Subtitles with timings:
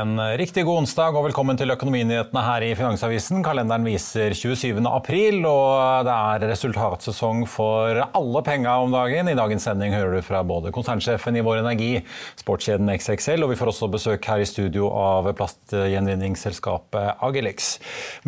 [0.00, 3.42] En riktig god onsdag og velkommen til Økonominyhetene her i Finansavisen.
[3.44, 4.78] Kalenderen viser 27.
[4.86, 9.28] april, og det er resultatsesong for alle penga om dagen.
[9.28, 11.90] I dagens sending hører du fra både konsernsjefen i Vår Energi,
[12.38, 17.72] sportskjeden XXL, og vi får også besøk her i studio av plastgjenvinningsselskapet Agilex.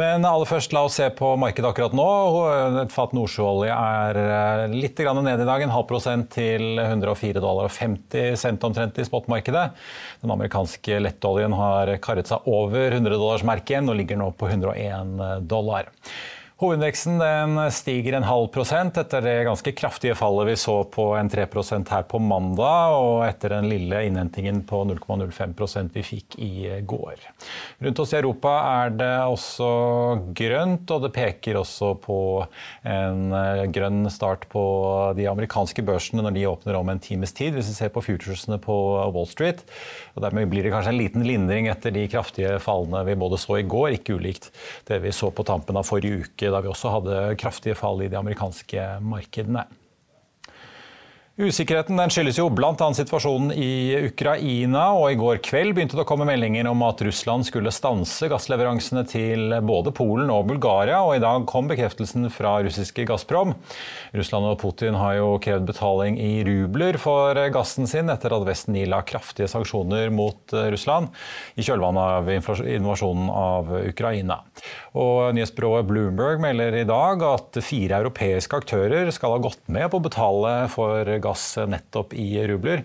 [0.01, 2.09] Men aller først, la oss se på markedet akkurat nå.
[2.83, 8.98] Et fat nordsjøolje er litt ned i dag, en halv prosent til 104,50 dollar omtrent
[8.98, 9.67] i spotmarkedet.
[10.27, 15.91] Den amerikanske lettoljen Oljen har karret seg over 100-dollarsmerket og ligger nå på 101 dollar.
[16.62, 17.18] Hovedindeksen
[17.74, 22.05] stiger en halv prosent etter det ganske kraftige fallet vi så på en 3% her
[22.06, 26.52] på mandag, og etter den lille innhentingen på 0,05% vi fikk i
[26.86, 27.18] går.
[27.83, 28.52] Rundt oss i Europa
[28.84, 29.72] er det også
[30.38, 32.20] grønt, og det peker også på
[32.86, 33.34] en
[33.74, 34.62] grønn start på
[35.18, 38.61] de amerikanske børsene når de åpner om en times tid, hvis vi ser på futuresene
[38.62, 38.78] på
[39.11, 39.67] Wall Street.
[40.12, 43.58] Og dermed blir det kanskje en liten lindring etter de kraftige fallene vi både så
[43.61, 44.50] i går, ikke ulikt
[44.89, 48.11] det vi så på tampen av forrige uke da vi også hadde kraftige fall i
[48.12, 49.64] de amerikanske markedene.
[51.41, 52.77] Usikkerheten skyldes jo bl.a.
[52.93, 57.47] situasjonen i Ukraina, og i går kveld begynte det å komme meldinger om at Russland
[57.48, 63.07] skulle stanse gassleveransene til både Polen og Bulgaria, og i dag kom bekreftelsen fra russiske
[63.09, 63.55] Gazprom.
[64.13, 68.77] Russland og Putin har jo krevd betaling i rubler for gassen sin etter at Vesten
[68.83, 71.09] ila kraftige sanksjoner mot Russland
[71.57, 74.43] i kjølvannet av invasjonen av Ukraina.
[75.01, 79.97] Og Nyhetsbyrået Bloomberg melder i dag at fire europeiske aktører skal ha gått med på
[79.97, 82.83] å betale for gass nettopp i rubler.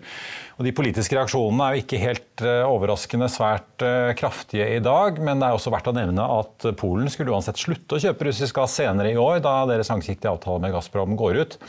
[0.57, 5.19] Og de politiske reaksjonene er jo ikke helt eh, overraskende svært eh, kraftige i dag,
[5.21, 8.57] men det er også verdt å nevne at Polen skulle uansett slutte å kjøpe russisk
[8.57, 11.59] gass senere i år, da deres langsiktige avtale med Gazprom går ut.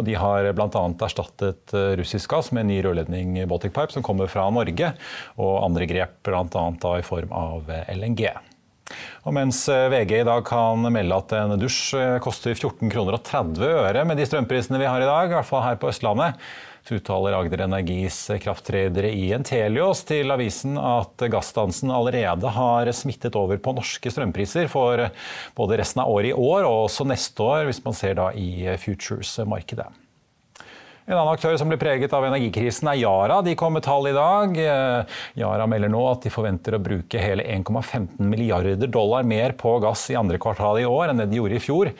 [0.00, 0.84] Og de har bl.a.
[1.08, 4.94] erstattet eh, russisk gass med en ny rørledning Baltic Pipe som kommer fra Norge,
[5.36, 6.70] og andre grep bl.a.
[6.96, 8.30] i form av LNG.
[9.26, 13.62] Og mens VG i dag kan melde at en dusj koster 14 kroner og 30
[13.84, 16.40] øre med de strømprisene vi har i dag, i hvert fall her på Østlandet,
[16.86, 23.60] så uttaler Agder Energis krafttredere i Entelios til avisen at gassdansen allerede har smittet over
[23.62, 25.04] på norske strømpriser for
[25.56, 28.70] både resten av året i år og også neste år, hvis man ser da i
[28.80, 29.90] futures-markedet.
[31.10, 33.40] En annen aktør som blir preget av energikrisen er Yara.
[33.42, 34.52] De kom med tall i dag.
[35.34, 40.04] Yara melder nå at de forventer å bruke hele 1,15 milliarder dollar mer på gass
[40.14, 41.90] i andre kvartal i år enn det de gjorde i fjor.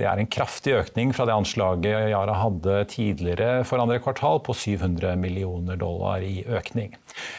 [0.00, 4.56] Det er en kraftig økning fra det anslaget Yara hadde tidligere for andre kvartal, på
[4.56, 6.96] 700 millioner dollar i økning.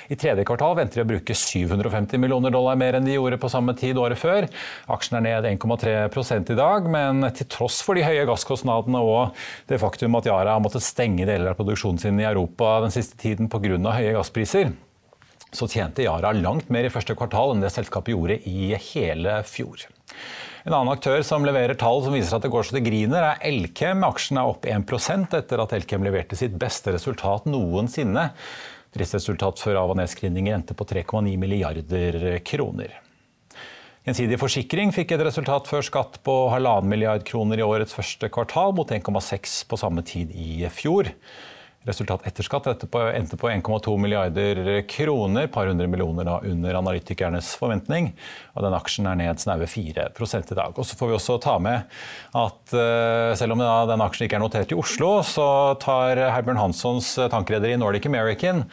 [0.10, 3.52] I tredje kvartal venter de å bruke 750 millioner dollar mer enn de gjorde på
[3.52, 4.48] samme tid året før.
[4.92, 9.36] Aksjen er ned 1,3 i dag, men til tross for de høye gasskostnadene og
[9.70, 13.20] det faktum at Yara har måttet stenge deler av produksjonen sin i Europa den siste
[13.22, 13.76] tiden pga.
[13.76, 14.74] høye gasspriser,
[15.56, 19.88] så tjente Yara langt mer i første kvartal enn det selskapet gjorde i hele fjor.
[20.66, 23.44] En annen aktør som leverer tall som viser at det går så det griner, er
[23.46, 24.02] Elkem.
[24.08, 28.32] Aksjen er opp 1% etter at Elkem leverte sitt beste resultat noensinne.
[28.96, 33.02] Driftsresultat før av- og nedskrivninger endte på 3,9 milliarder kroner.
[34.06, 38.76] Gjensidig forsikring fikk et resultat før skatt på halvannen milliard kroner i årets første kvartal,
[38.78, 41.10] mot 1,6 på samme tid i fjor.
[41.86, 48.10] Resultat etter skatt endte på 1,2 milliarder kroner, par hundre millioner da, under analytikernes forventning.
[48.56, 50.72] og Den aksjen er ned snaue 4 i dag.
[50.74, 51.86] Og så får vi også ta med
[52.34, 55.48] at uh, selv om den aksjen ikke er notert i Oslo, så
[55.82, 58.64] tar Herbjørn Hanssons tankrederi Nordic American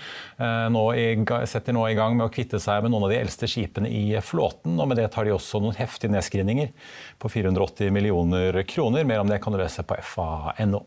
[0.41, 1.07] uh, nå i,
[1.53, 4.17] setter nå i gang med å kvitte seg med noen av de eldste skipene i
[4.25, 4.81] flåten.
[4.81, 6.73] og Med det tar de også noen heftige nedskrivninger
[7.21, 9.05] på 480 millioner kroner.
[9.05, 10.87] Mer om det kan du lese på fa.no.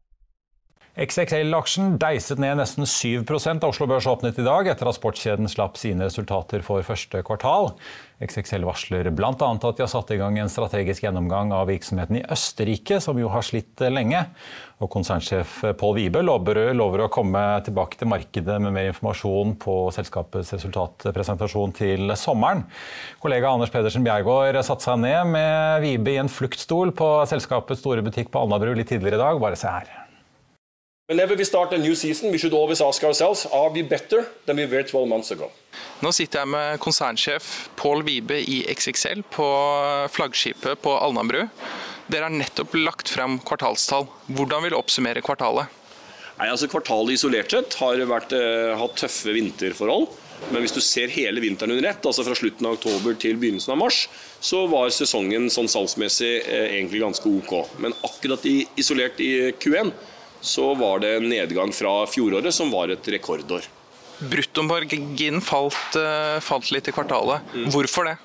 [1.01, 3.23] XXL-aksjen deiset ned nesten 7
[3.57, 7.71] da Oslo Børs åpnet i dag, etter at sportskjeden slapp sine resultater for første kvartal.
[8.21, 9.31] XXL varsler bl.a.
[9.33, 13.31] at de har satt i gang en strategisk gjennomgang av virksomheten i Østerrike, som jo
[13.33, 14.21] har slitt lenge.
[14.81, 19.79] Og Konsernsjef Pål Wibe lover, lover, å komme tilbake til markedet med mer informasjon på
[19.95, 22.61] selskapets resultatpresentasjon til sommeren.
[23.25, 28.05] Kollega Anders Pedersen Bjergård satte seg ned med Wibe i en fluktstol på selskapets store
[28.05, 29.41] butikk på Alnabru litt tidligere i dag.
[29.41, 30.00] Bare se her.
[31.11, 34.55] Whenever we start a new season, we should always ask ourselves, are we better than
[34.55, 35.49] we were 12 months ago?
[35.99, 39.47] Nå sitter jeg med konsernsjef Pål Vibe i XXL på
[40.15, 41.41] flaggskipet på Alnabru.
[42.07, 44.07] Dere har nettopp lagt frem kvartalstall.
[44.31, 45.67] Hvordan vil du oppsummere kvartalet?
[46.37, 50.07] Nei, altså Kvartalet isolert sett har vært, eh, hatt tøffe vinterforhold.
[50.53, 53.75] Men hvis du ser hele vinteren under ett, altså fra slutten av oktober til begynnelsen
[53.75, 54.05] av mars,
[54.39, 57.75] så var sesongen sånn salgsmessig eh, egentlig ganske ok.
[57.83, 59.91] Men akkurat i, isolert i Q1
[60.41, 63.67] så var det en nedgang fra fjoråret, som var et rekordår.
[64.21, 67.41] Bruttomarginen falt, eh, falt, litt i kvartalet.
[67.55, 67.71] Mm.
[67.73, 68.17] Hvorfor det?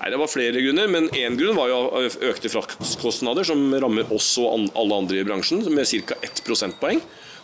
[0.00, 4.36] Nei, Det var flere grunner, men én grunn var jo økte fraktkostnader, som rammer oss
[4.38, 6.16] og alle andre i bransjen, med ca.
[6.22, 7.00] 1 prosentpoeng.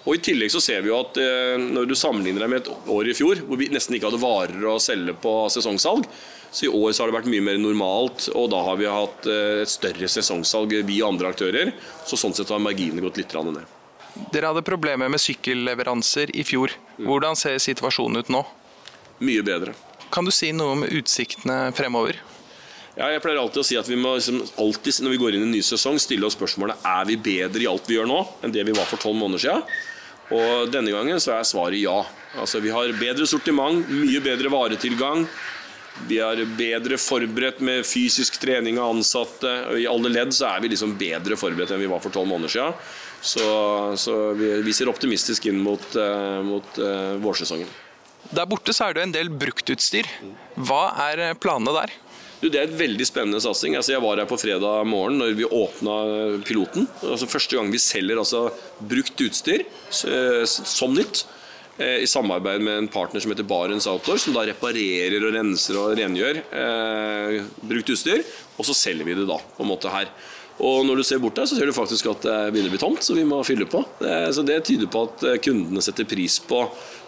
[0.06, 2.70] Og I tillegg så ser vi jo at eh, når du sammenligner deg med et
[2.88, 6.06] år i fjor, hvor vi nesten ikke hadde varer å selge på sesongsalg,
[6.50, 9.28] så i år så har det vært mye mer normalt, og da har vi hatt
[9.28, 11.74] eh, et større sesongsalg, vi og andre aktører.
[12.08, 13.79] Så sånn sett har marginene gått litt ned.
[14.30, 16.74] Dere hadde problemer med sykkelleveranser i fjor.
[16.98, 18.42] Hvordan ser situasjonen ut nå?
[19.22, 19.76] Mye bedre.
[20.10, 22.18] Kan du si noe om utsiktene fremover?
[22.98, 25.44] Ja, jeg pleier alltid å si at vi må liksom alltid, når vi går inn
[25.44, 28.18] i en ny sesong, stille oss spørsmålet er vi bedre i alt vi gjør nå
[28.42, 29.62] enn det vi var for tolv måneder siden.
[30.34, 32.02] Og denne gangen så er svaret ja.
[32.38, 35.24] Altså Vi har bedre sortiment, mye bedre varetilgang.
[36.08, 39.50] Vi er bedre forberedt med fysisk trening av ansatte.
[39.80, 42.54] I alle ledd så er vi liksom bedre forberedt enn vi var for tolv måneder
[42.54, 42.76] siden.
[43.20, 43.44] Så,
[44.00, 47.68] så vi, vi, ser optimistisk inn mot, uh, mot uh, vårsesongen.
[48.32, 50.06] Der borte så er det en del bruktutstyr.
[50.60, 51.92] Hva er eh, planene der?
[52.40, 53.74] Du, det er et veldig spennende satsing.
[53.76, 55.96] Altså, jeg var her på fredag morgen når vi åpna
[56.46, 56.86] piloten.
[57.02, 58.44] Altså, første gang vi selger altså,
[58.80, 61.24] brukt utstyr som nytt.
[61.80, 65.94] I samarbeid med en partner som heter Barents Outdoor, som da reparerer og renser og
[65.96, 68.20] rengjør eh, brukt utstyr.
[68.60, 70.12] Og så selger vi det da på en måte her.
[70.60, 72.82] Og når du ser bort der, så ser du faktisk at det begynner å bli
[72.82, 73.80] tomt, så vi må fylle på.
[74.34, 76.64] Så det tyder på at eh, kundene setter pris på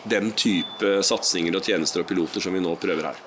[0.09, 3.21] den type satsinger og tjenester og piloter som vi nå prøver her.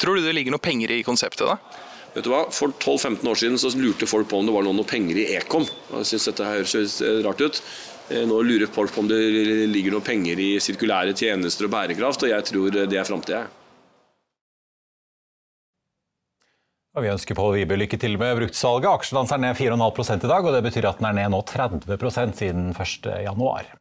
[0.00, 1.84] Tror du det ligger noe penger i konseptet, da?
[2.16, 2.46] Vet du hva?
[2.52, 5.66] For 12-15 år siden så lurte folk på om det var noe penger i Ekom.
[5.98, 6.96] Jeg synes dette høres
[7.26, 7.60] rart ut.
[8.08, 9.20] Eh, nå lurer folk på om det
[9.68, 13.44] ligger noe penger i sirkulære tjenester og bærekraft, og jeg tror det er framtida.
[16.96, 18.88] Og vi ønsker Pål Vibe lykke til med bruktsalget.
[18.88, 22.38] Aksjen er ned 4,5 i dag, og det betyr at den er ned nå 30%
[22.38, 23.76] siden 1.1.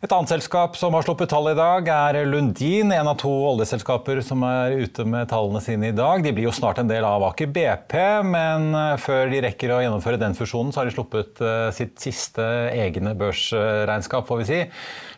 [0.00, 2.92] Et annet selskap som har sluppet tall i dag, er Lundin.
[2.92, 6.20] En av to oljeselskaper som er ute med tallene sine i dag.
[6.24, 7.96] De blir jo snart en del av Aker BP,
[8.28, 8.68] men
[9.00, 13.16] før de rekker å gjennomføre den fusjonen, så har de sluppet eh, sitt siste egne
[13.16, 14.60] børsregnskap, får vi si.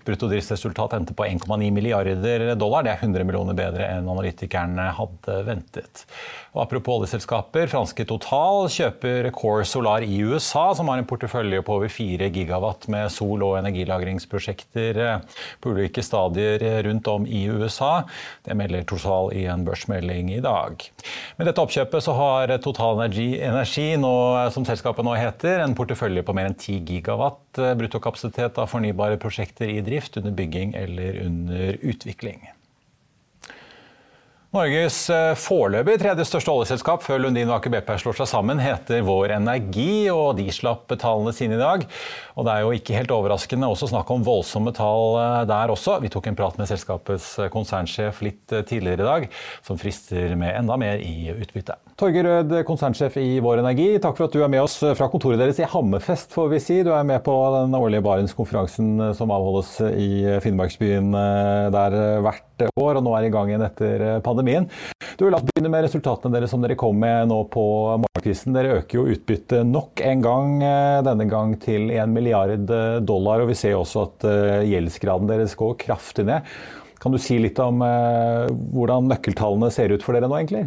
[0.07, 2.85] Bruttodriftsresultat endte på 1,9 milliarder dollar.
[2.85, 6.05] Det er 100 millioner bedre enn analytikerne hadde ventet.
[6.53, 7.69] Og apropos oljeselskaper.
[7.73, 12.89] Franske Total kjøper Core Solar i USA, som har en portefølje på over 4 gigawatt
[12.93, 15.01] med sol- og energilagringsprosjekter
[15.63, 18.03] på ulike stadier rundt om i USA.
[18.45, 20.85] Det melder Total i en børsmelding i dag.
[21.39, 24.15] Med dette oppkjøpet så har Total Energi, Energi nå,
[24.53, 29.69] som selskapet nå heter, en portefølje på mer enn 10 gigawatt bruttokapasitet av fornybare prosjekter
[29.69, 32.51] i drift drift, under bygging eller under utvikling.
[34.53, 39.01] Norges eh, foreløpig tredje største oljeselskap før Lundin og Aker BP slår seg sammen, heter
[39.07, 41.87] Vår Energi, og de slapp tallene sine i dag.
[42.37, 45.99] Og det er jo ikke helt overraskende også snakk om voldsomme tall eh, der også.
[46.03, 49.27] Vi tok en prat med selskapets eh, konsernsjef litt tidligere i dag,
[49.67, 51.77] som frister med enda mer i utbytte.
[52.01, 55.41] Torgeir Rød, konsernsjef i Vår Energi, takk for at du er med oss fra kontoret
[55.41, 56.81] deres i Hammerfest, får vi si.
[56.87, 61.13] Du er med på den årlige Barentskonferansen som avholdes i Finnmarksbyen
[61.75, 64.69] der hvert år, og nå er i gang igjen etter pandemien.
[65.23, 67.63] Du, La oss begynne med resultatene deres som dere kom med nå på
[68.03, 68.57] morgenkvisten.
[68.57, 73.45] Dere øker jo utbyttet nok en gang, eh, denne gang til 1 milliard eh, dollar.
[73.45, 76.51] og Vi ser også at eh, gjeldsgraden deres går kraftig ned.
[76.99, 80.67] Kan du si litt om hvordan nøkkeltallene ser ut for dere nå, egentlig?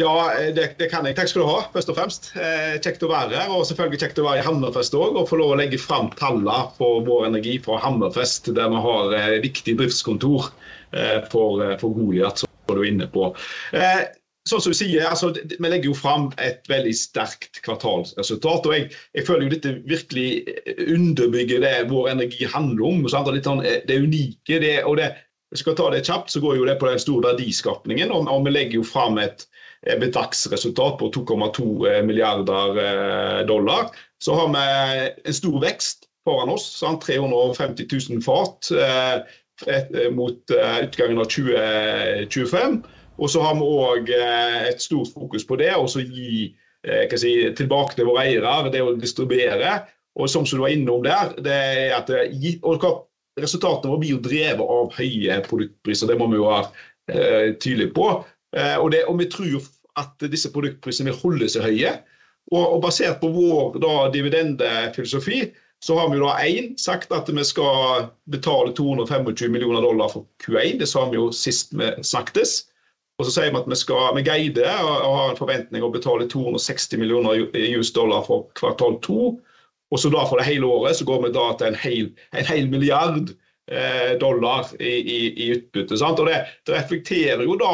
[0.00, 0.16] Ja,
[0.56, 1.16] det, det, kan jeg.
[1.16, 2.32] Takk skal du ha, først og fremst.
[2.32, 3.52] Eh, kjekt å være her.
[3.52, 5.20] Og selvfølgelig kjekt å være i Hammerfest òg.
[5.20, 9.16] Og få lov å legge fram tallene for Vår Energi fra Hammerfest, der vi har
[9.20, 10.54] eh, viktig driftskontor
[10.92, 12.42] Eh, for, for Goliat,
[12.76, 13.30] du er inne på.
[13.76, 14.02] Eh,
[14.48, 18.66] sånn som du sier, altså, Vi legger jo fram et veldig sterkt kvartalsresultat.
[18.66, 20.28] og jeg, jeg, føler jo dette virkelig
[20.88, 23.08] underbygger det vår energi handler om.
[23.08, 23.30] Sant?
[23.32, 24.58] litt sånn, Det unike.
[24.58, 25.12] Det, og det,
[25.54, 28.12] skal ta det kjapt, så går jo det på den store verdiskapningen.
[28.12, 29.44] Og, og vi legger jo fram et
[30.00, 33.90] bedragsresultat på 2,2 milliarder dollar.
[34.22, 34.62] Så har vi
[35.28, 36.66] en stor vekst foran oss.
[36.78, 37.02] Sant?
[37.02, 38.70] 350 000 fat.
[38.70, 39.16] Eh,
[40.14, 42.82] mot eh, utgangen av 2025.
[43.18, 46.52] Og så har vi òg eh, et stort fokus på det, og så gi
[47.14, 49.82] si, tilbake til våre eiere, det å distribuere.
[50.18, 52.10] Og som du var innom der, det er at
[52.62, 53.08] og
[53.40, 58.08] Resultatene våre blir jo drevet av høye produktpriser, det må vi jo være tydelige på.
[58.20, 59.62] Og, det, og, vi tror
[60.02, 61.94] at disse produktprisene vil holde seg høye.
[62.52, 63.78] Og, og basert på vår
[64.12, 65.46] dividendefilosofi,
[65.82, 70.78] så har vi da én sagt at vi skal betale 225 millioner dollar for Q1.
[70.78, 72.52] Det sa vi jo sist vi snakkes.
[73.18, 76.28] Og så sier vi at vi skal vi guide og har en forventning å betale
[76.30, 79.32] 260 millioner US dollar for kvartal to.
[79.90, 82.46] Og så da for det hele året så går vi da til en hel, en
[82.46, 83.32] hel milliard
[83.66, 85.98] eh, dollar i, i, i utbytte.
[85.98, 86.22] Sant?
[86.22, 87.72] Og det, det, reflekterer jo da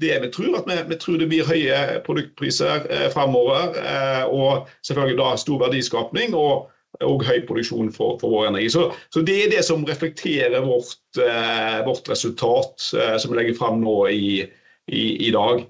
[0.00, 3.80] det vi tror, at vi, vi tror det blir høye produktpriser eh, framover.
[3.80, 6.36] Eh, og selvfølgelig da stor verdiskapning.
[6.36, 6.68] og
[6.98, 8.70] og høy produksjon for, for vår energi.
[8.74, 13.58] Så, så, Det er det som reflekterer vårt, eh, vårt resultat eh, som vi legger
[13.58, 14.42] fram nå i,
[14.90, 15.64] i, i dag.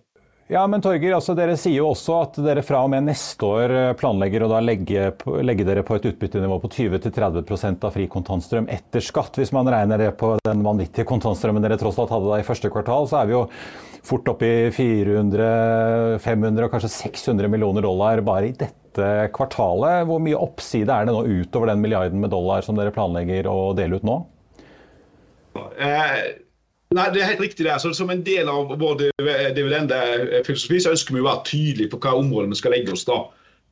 [0.50, 3.70] Ja, men Torger, altså Dere sier jo også at dere fra og med neste år
[3.70, 5.12] eh, planlegger å da legge,
[5.46, 9.38] legge dere på et utbyttenivå på 20-30% av fri kontantstrøm etter skatt.
[9.38, 12.72] Hvis man regner det på den vanvittige kontantstrømmen dere tross alt hadde da i første
[12.74, 13.44] kvartal, så er vi jo
[14.10, 20.02] fort oppe i 400, 500 og kanskje 600 millioner dollar bare i dette kvartalet.
[20.10, 23.70] Hvor mye oppside er det nå utover den milliarden med dollar som dere planlegger å
[23.78, 24.18] dele ut nå?
[25.78, 26.22] Eh,
[26.96, 27.66] nei, Det er helt riktig.
[27.66, 27.80] det.
[27.80, 29.10] Så som en del av vår
[29.54, 33.04] dividendefilosofi så ønsker vi å være tydelige på hva områder vi skal legge oss.
[33.04, 33.22] da.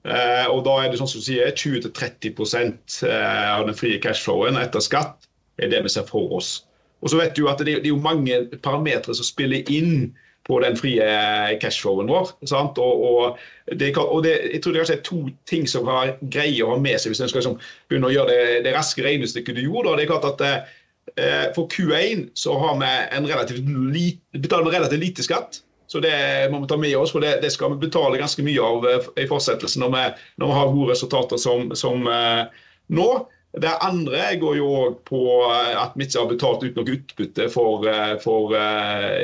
[0.08, 4.56] Eh, og da er det sånn som du sier 20-30 eh, av den frie cashflowen
[4.56, 5.26] etter skatt
[5.58, 6.62] er det vi ser for oss.
[7.02, 10.14] Og så vet du at det, er jo mange parametere som spiller inn
[10.48, 11.04] på den frie
[11.60, 12.32] cashflowen vår.
[12.48, 13.38] Og, og,
[13.74, 15.20] det, og det, jeg tror det er to
[15.50, 17.58] ting som har greie å ha med seg hvis en skal liksom,
[17.90, 19.98] begynne å gjøre det, det raske regnestykket du gjorde.
[19.98, 20.76] det er klart at eh,
[21.56, 25.58] For Q1 så har vi en relativt lite, betaler vi relativt lite skatt.
[25.88, 28.60] Så det må vi ta med oss, for det, det skal vi betale ganske mye
[28.60, 30.04] av eh, i fortsettelsen når vi,
[30.42, 33.08] når vi har gode resultater som, som eh, nå.
[33.58, 37.48] Det andre går jo òg på eh, at vi ikke har betalt ut noe utbytte
[37.54, 38.52] for, eh, for,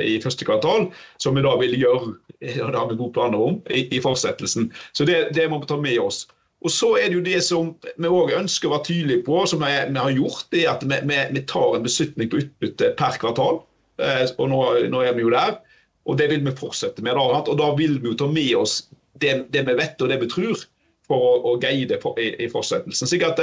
[0.00, 0.88] i første kvartal,
[1.20, 4.70] som vi da vil gjøre og det har vi gode planer om, i, i fortsettelsen.
[4.92, 6.24] Så det, det, må vi ta med oss.
[6.64, 9.60] Og så er det jo det som vi òg ønsker å være tydelige på, som
[9.60, 13.60] vi, har gjort, det er at vi, vi, tar en beslutning på utbytte per kvartal.
[14.00, 15.58] Uh, og nå, nå, er vi jo der.
[16.08, 17.16] Og det vil vi fortsette med.
[17.20, 18.78] Da, og da vil vi jo ta med oss
[19.20, 20.64] det, det vi vet og det vi tror,
[21.04, 23.08] for å, å guide for, i, i fortsettelsen.
[23.10, 23.40] slik at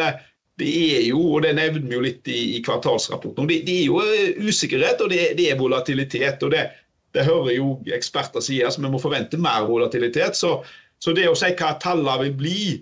[0.59, 3.87] det er jo, og det nevner vi jo litt i, i kvartalsrapporten, det, det, er
[3.87, 6.43] jo eh, usikkerhet og det, det er volatilitet.
[6.43, 6.67] og det,
[7.15, 10.37] det hører jo eksperter si, altså vi må forvente mer volatilitet.
[10.37, 10.59] Så,
[11.01, 12.81] så det å si hva tallene vil bli eh,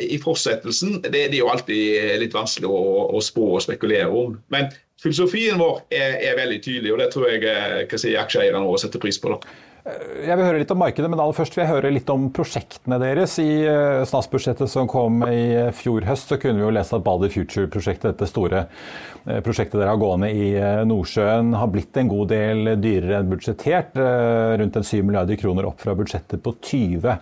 [0.00, 2.80] i fortsettelsen, det, det, er jo alltid litt vanskelig å,
[3.16, 4.34] å, spå og spekulere om.
[4.52, 4.68] Men
[5.00, 9.02] filosofien vår er, er veldig tydelig, og det tror jeg, hva sier si, aksjeeierne setter
[9.02, 9.32] pris på.
[9.32, 9.71] da.
[9.82, 12.28] Eh, jeg vil høre litt om markedet, men aller først vil jeg høre litt om
[12.34, 13.34] prosjektene deres.
[13.42, 17.02] I eh, statsbudsjettet som kom i eh, fjor høst, så kunne vi jo lese at
[17.06, 18.66] Balder Future-prosjektet, dette store
[19.22, 20.48] prosjektet dere har gående i
[20.90, 23.94] Nordsjøen, har blitt en god del dyrere enn budsjettert.
[24.58, 27.14] Rundt en 7 milliarder kroner opp fra budsjettet på 20.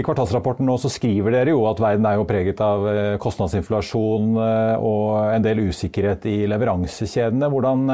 [0.00, 2.88] I kvartalsrapporten nå så skriver dere jo at verden er jo preget av
[3.20, 7.52] kostnadsinflasjon og en del usikkerhet i leveransekjedene.
[7.52, 7.84] Hvordan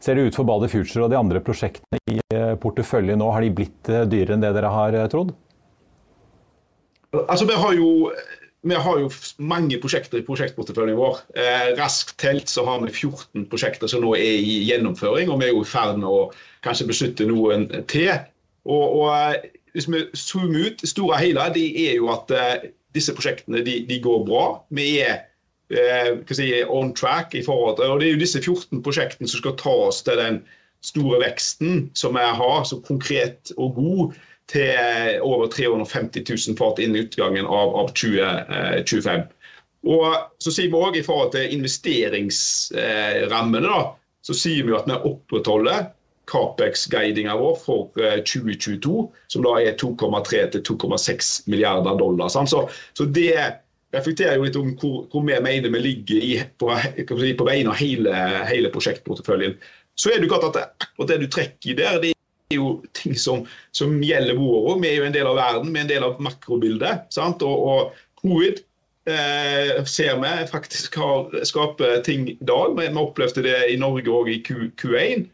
[0.00, 2.18] ser det ut for Bader Future og de andre prosjektene i
[2.62, 3.30] porteføljen nå?
[3.34, 5.34] Har de blitt dyrere enn det dere har trodd?
[7.26, 7.90] Altså, vi har jo
[8.62, 9.08] vi har jo
[9.40, 11.22] mange prosjekter i prosjektporteføljen vår.
[11.32, 15.48] Eh, raskt telt så har vi 14 prosjekter som nå er i gjennomføring, og vi
[15.48, 16.26] er jo i ferd med å
[16.66, 18.12] kanskje beslutte noen til.
[18.68, 23.14] Og, og eh, Hvis vi zoomer ut, store hele, det er jo at eh, disse
[23.16, 24.44] prosjektene de, de, går bra.
[24.74, 25.26] Vi er eh,
[25.70, 29.60] si, on track i forhold til, og Det er jo disse 14 prosjektene som skal
[29.60, 30.40] ta oss til den
[30.82, 34.14] store veksten som vi har, så konkret og god
[34.50, 39.20] til over 350 000 fat innen utgangen av, av 2025.
[39.20, 39.26] Eh,
[39.90, 43.80] og så sier vi også I forhold til investeringsrammene da,
[44.26, 45.80] så sier vi at vi opprettholder
[46.30, 52.28] Capex-guidinga vår for 2022, eh, som da er 2,3 til 2,6 milliarder dollar.
[52.28, 52.60] Så,
[52.94, 53.36] så, det
[53.94, 56.70] reflekterer jo litt om hvor, hvor vi mener vi ligger i, på,
[57.08, 58.14] på vegne av hele,
[58.50, 59.56] hele prosjektporteføljen.
[59.98, 63.16] Så er det jo klart at akkurat det du trekker der, det er jo ting
[63.18, 63.44] som,
[63.76, 64.82] som gjelder vår òg.
[64.84, 67.10] Vi er jo en del av verden, vi er en del av makrobildet.
[67.14, 67.42] sant?
[67.46, 68.62] Og, og covid
[69.10, 72.78] eh, ser vi faktisk har skaper ting i dag.
[72.78, 75.26] Vi, vi opplevde det i Norge òg i Q, Q1.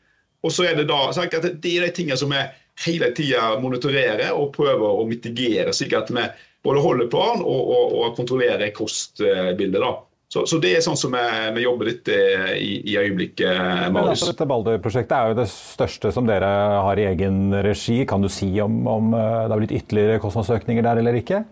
[0.47, 2.43] Og så er det da at det er de tingene som vi
[2.85, 6.27] hele tida monitorerer og prøver å mitigere, slik at vi
[6.67, 9.81] både holde plan og, og, og kontrollere kostbildet.
[9.81, 9.95] da.
[10.29, 14.17] Så, så, det er sånn som vi, jobber litt eh, i, i øyeblikket, Marius.
[14.17, 16.51] Altså, dette Balder-prosjektet er jo det største som dere
[16.83, 18.01] har i egen regi.
[18.11, 21.45] Kan du si om, om eh, det har blitt ytterligere kostnadsøkninger der eller ikke?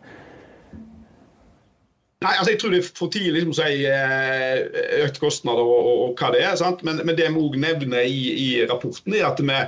[2.25, 5.79] Nei, altså Jeg tror det er for tidlig liksom, å si eh, økte kostnader og,
[5.79, 6.59] og, og, hva det er.
[6.59, 6.83] sant?
[6.87, 9.59] Men, men det vi òg nevner i, i, rapporten, er at vi,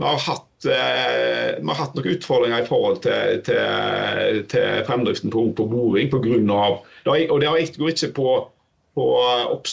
[0.00, 5.32] vi, har hatt, eh, vi, har hatt, noen utfordringer i forhold til, til, til fremdriften
[5.34, 6.64] på, på boring pga.
[7.12, 8.32] Og det går ikke på
[8.94, 9.04] på,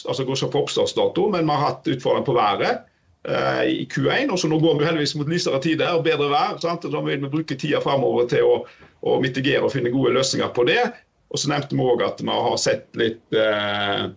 [0.07, 2.85] altså på oppstartsdato, men vi har hatt utfordringer på været
[3.27, 4.31] eh, i Q1.
[4.31, 6.57] og så Nå går vi heldigvis mot lysere tider og bedre vær.
[6.63, 6.87] Sant?
[6.87, 8.55] Da vil vi bruke tida framover til å,
[9.03, 10.81] å, mitigere og finne gode løsninger på det.
[11.29, 14.07] Og så nevnte vi òg at vi har sett litt, eh,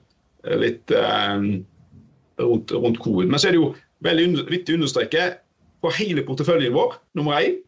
[0.63, 1.49] litt eh,
[2.41, 3.33] rundt, rundt, covid.
[3.33, 3.73] Men så er det jo
[4.07, 5.27] veldig viktig å understreke
[5.83, 7.59] på hele porteføljen vår, nummer én,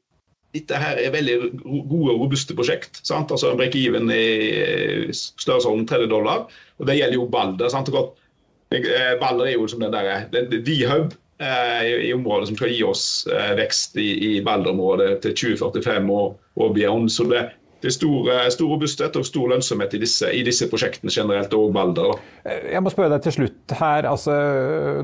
[0.55, 3.01] dette her er veldig gode og robuste prosjekt.
[3.03, 3.33] Sant?
[3.35, 6.47] Altså En break-even i størrelsesorden 30 dollar.
[6.79, 7.69] Og Det gjelder jo Balder.
[7.69, 7.91] sant?
[7.91, 13.27] Eh, Balder er jo som den der, D-hub i, i området som skal gi oss
[13.27, 17.11] eh, vekst i, i Balder-området til 2045 og, og beyond.
[17.11, 17.49] Så det,
[17.85, 21.73] det er stor, stor robusthet og stor lønnsomhet i disse, i disse prosjektene generelt, og
[21.77, 22.17] Balder.
[22.45, 24.09] Jeg må spørre deg til slutt her.
[24.09, 24.35] Altså,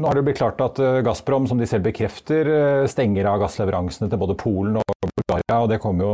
[0.01, 2.49] nå har det blitt klart at Gazprom, som de selv bekrefter,
[2.91, 4.91] stenger av gassleveransene til både Polen og
[5.31, 5.63] Bulgaria.
[5.63, 6.13] og Det kommer jo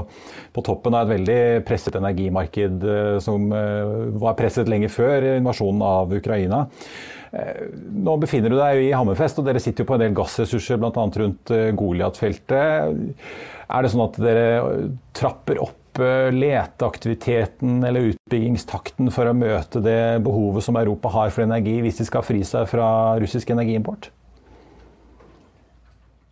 [0.55, 5.85] på toppen av et veldig presset energimarked eh, som eh, var presset lenge før invasjonen
[5.87, 6.65] av Ukraina.
[7.33, 7.65] Eh,
[8.07, 11.09] nå befinner du deg i Hammerfest, og dere sitter jo på en del gassressurser bl.a.
[11.23, 13.19] rundt Goliat-feltet.
[13.67, 14.47] Er det sånn at dere
[15.17, 21.79] trapper opp leteaktiviteten eller utbyggingstakten for å møte det behovet som Europa har for energi,
[21.85, 22.89] hvis de skal fri seg fra
[23.23, 24.11] russisk energiimport?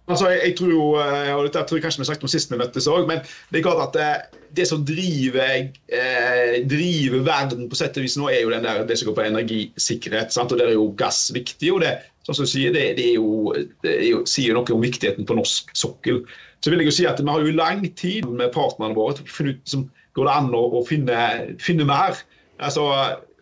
[0.05, 2.29] Altså, jeg, jeg, tror jo, eh, og dette tror jeg kanskje vi har sagt om
[2.29, 6.59] sist vi møttes òg, men det er klart at det, eh, det som driver, eh,
[6.69, 10.35] driver, verden på sett og vis nå, er jo der, det som går på energisikkerhet.
[10.35, 10.53] Sant?
[10.53, 11.73] og Der er jo gass viktig.
[11.73, 11.95] og det,
[12.27, 15.73] sånn som du sier, det, det, jo, det jo, sier noe om viktigheten på norsk
[15.73, 16.23] sokkel.
[16.65, 19.29] Så vil jeg jo si at Vi har jo lang tid med partnerne våre til
[19.29, 19.85] å finne ut som
[20.17, 21.19] går det an å, å finne,
[21.61, 22.17] finne, mer.
[22.57, 22.89] Altså,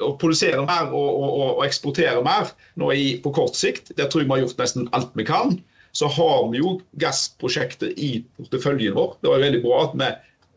[0.02, 3.92] Å produsere mer og, og, og eksportere mer nå i, på kort sikt.
[3.94, 5.54] Der tror jeg vi har gjort nesten alt vi kan
[5.92, 9.16] så har vi jo gassprosjektet i porteføljen vår.
[9.20, 10.08] Det var jo veldig bra at vi,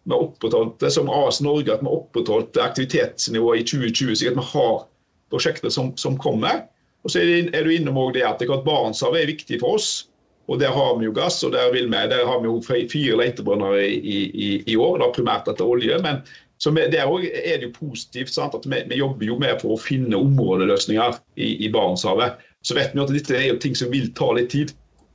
[0.08, 4.86] vi opprettholdt som AS Norge at vi opprettholdt aktivitetsnivået i 2020, Så vi har
[5.34, 6.64] prosjekter som, som kommer.
[7.04, 10.08] Og så er, du innom det at Barentshavet er viktig for oss.
[10.48, 13.80] Og Der har vi jo gass, og der, vi, der har vi jo fire letebrønner
[13.82, 15.00] i, i, i, år.
[15.02, 15.98] da Primært etter olje.
[16.04, 16.22] men
[16.58, 19.76] så vi, Der er det jo positivt sant, at vi, vi, jobber jo med for
[19.76, 22.38] å finne områdeløsninger i, i Barentshavet.
[22.62, 24.74] Så vet vi at dette er jo ting som vil ta litt tid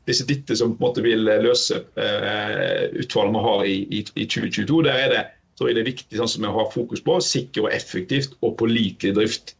[0.08, 4.26] disse dette som på en måte vil løse eh, utfallet vi har i, i, i,
[4.26, 4.82] 2022.
[4.86, 5.24] Der er det,
[5.58, 9.14] så er det viktig sånn som vi har fokus på, sikker og effektivt og pålitelig
[9.18, 9.54] drift.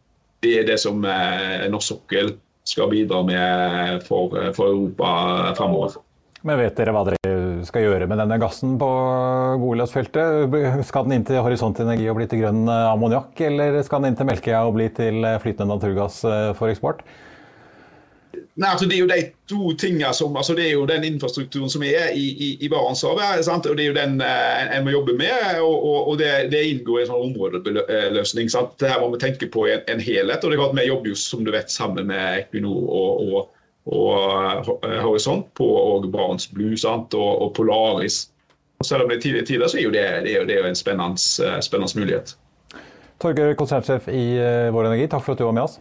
[0.45, 2.35] Det er det som eh, norsk sokkel
[2.69, 5.11] skal bidra med for, for Europa
[5.59, 5.99] fremover.
[6.47, 8.89] Men vet dere hva dere skal gjøre med denne gassen på
[9.61, 10.55] Goliat-feltet?
[10.89, 14.21] Skal den inn til Horisont Energi og bli til grønn ammoniakk, eller skal den inn
[14.21, 17.05] til Melkøya og bli til flytende naturgass eh, for eksport?
[18.33, 21.71] Nei, altså Det er jo de to tingene som, altså det er jo den infrastrukturen
[21.71, 23.49] som er i, i, i Barentshavet.
[23.49, 25.61] og Det er jo den eh, en må jobbe med.
[25.61, 28.51] og, og, og det, det, inngår i en sånn områdeløsning.
[28.53, 28.83] sant?
[28.83, 30.45] Her må vi tenke på en, en helhet.
[30.45, 33.49] og det er klart Vi jobber jo som du vet sammen med Equinor og, og,
[33.97, 34.75] og
[35.07, 37.15] horisont på og Barents Blue sant?
[37.15, 38.29] Og, og Polaris.
[38.79, 40.55] Og selv om det er tidlige tider, så er jo det, det, er jo, det
[40.57, 42.37] er jo en spennende, spennende mulighet.
[43.21, 44.27] Torgeir, konsernsjef i
[44.73, 45.81] Vår Energi, takk for at du var med oss.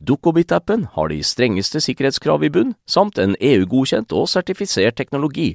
[0.00, 5.54] Dukkobit-appen har de strengeste sikkerhetskrav i bunn, samt en EU-godkjent og sertifisert teknologi.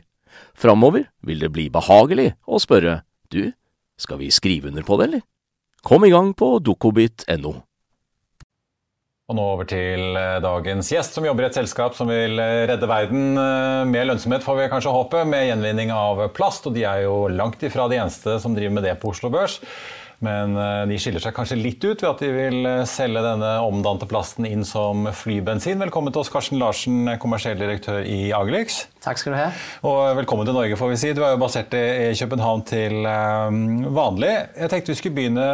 [0.58, 3.02] Framover vil det bli behagelig å spørre
[3.34, 3.52] du,
[3.98, 5.26] skal vi skrive under på det, eller?
[5.88, 7.56] Kom i gang på dukkobit.no.
[9.28, 12.64] Og nå over til eh, dagens gjest, som jobber i et selskap som vil eh,
[12.70, 16.70] redde verden eh, med lønnsomhet, får vi kanskje håpe, med gjenvinning av plast.
[16.70, 19.60] Og de er jo langt ifra de eneste som driver med det på Oslo Børs.
[20.26, 20.56] Men
[20.90, 24.64] de skiller seg kanskje litt ut ved at de vil selge denne omdante plasten inn
[24.66, 25.78] som flybensin.
[25.84, 28.88] Velkommen til oss, Karsten Larsen, kommersiell direktør i Agelix.
[29.08, 29.48] Takk skal du ha.
[29.88, 31.12] Og velkommen til Norge, får vi si.
[31.16, 34.34] Du er jo basert i København til um, vanlig.
[34.58, 35.46] Jeg tenkte vi skulle begynne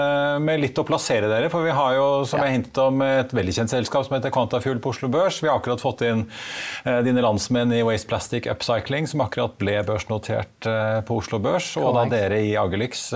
[0.42, 2.48] med litt å plassere dere, for vi har jo, som ja.
[2.50, 5.38] jeg hintet om, et veldig kjent selskap som heter Quantafuel på Oslo Børs.
[5.44, 9.78] Vi har akkurat fått inn uh, dine landsmenn i Waste Plastic Upcycling, som akkurat ble
[9.86, 13.12] børsnotert uh, på Oslo Børs, og da dere i Agelix,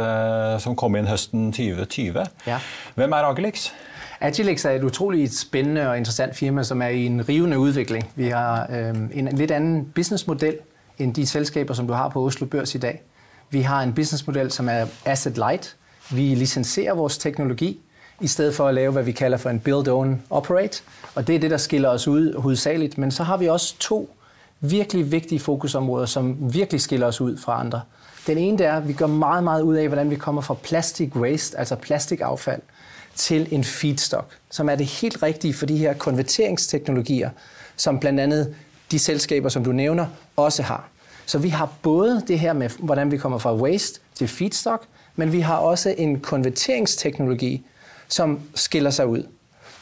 [0.62, 2.21] som kom inn høsten 2020.
[2.45, 2.62] Ja.
[3.00, 3.71] Hvem er Agelix?
[4.21, 8.10] Agilix er et utrolig spændende og interessant firma, som er i en rivende udvikling.
[8.15, 10.58] Vi har øh, en lidt anden businessmodel
[10.97, 13.01] end de selskaber, som du har på Oslo Børs i dag.
[13.49, 15.75] Vi har en businessmodel, som er asset light.
[16.12, 17.80] Vi licenserer vores teknologi,
[18.21, 20.84] i stedet for at lave, hvad vi kalder for en build, own, operate.
[21.15, 22.97] Og det er det, der skiller os ud hovedsageligt.
[22.97, 24.15] Men så har vi også to
[24.60, 27.82] virkelig vigtige fokusområder, som virkelig skiller os ud fra andre.
[28.27, 31.15] Den ene er, at vi gør meget, meget ud af, hvordan vi kommer fra plastic
[31.15, 32.62] waste, altså plastikaffald,
[33.17, 37.30] til en feedstock, som er det helt rigtige for de her konverteringsteknologier,
[37.75, 38.45] som bl.a.
[38.91, 40.89] de selskaber, som du nævner, også har.
[41.25, 44.84] Så vi har både det her med, hvordan vi kommer fra waste til feedstock,
[45.15, 47.65] men vi har også en konverteringsteknologi,
[48.08, 49.25] som skiller seg ut.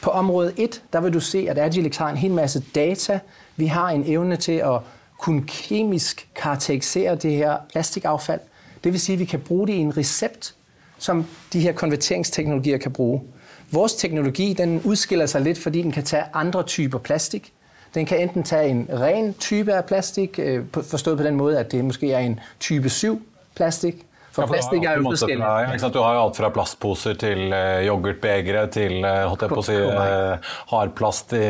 [0.00, 3.18] På område 1, der vil du se, at Agilex har en hel masse data.
[3.56, 4.80] Vi har en evne til å
[5.18, 8.40] kunne kemisk karakterisere det her plastikaffald.
[8.84, 10.54] Det vil sige, at vi kan bruge det i en recept,
[10.98, 13.24] som de her konverteringsteknologier kan bruke.
[13.70, 17.52] Vores teknologi den udskiller sig litt fordi den kan tage andre typer plastik.
[17.94, 21.72] Den kan enten tage en ren type av plastik, øh, forstået på den måten at
[21.72, 23.22] det måske er en type 7
[23.56, 24.06] plastik,
[24.36, 25.44] for ja, for plastikk er jo forskjellig.
[25.82, 30.52] Ja, du har jo alt fra plastposer til uh, yoghurtbegre til uh, å si, uh,
[30.72, 31.46] hardplast i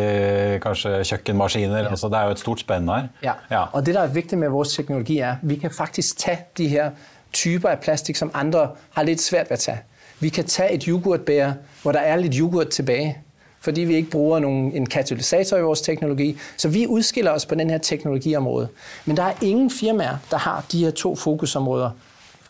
[0.63, 1.81] kanskje kjøkkenmaskiner.
[1.83, 1.91] Ja.
[1.91, 3.11] Altså, det er jo et stort spenn her.
[3.27, 3.35] Ja.
[3.51, 3.65] ja.
[3.73, 6.69] Og det der er viktig med vår teknologi, er at vi kan faktisk ta de
[6.71, 6.95] her
[7.33, 9.79] typer af plastik, som andre har lidt svært ved at tage.
[10.21, 13.19] Vi kan tage et yoghurtbær, hvor der er lidt yoghurt tilbage,
[13.61, 16.39] fordi vi ikke bruger nogen, en katalysator i vores teknologi.
[16.57, 18.69] Så vi udskiller os på den her teknologiområde.
[19.05, 21.91] Men der er ingen firmaer, der har de her to fokusområder